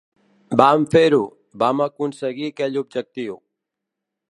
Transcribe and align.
Vam 0.61 0.85
fer-ho, 0.93 1.19
vam 1.65 1.85
aconseguir 1.87 2.51
aquell 2.53 2.83
objectiu. 2.85 3.39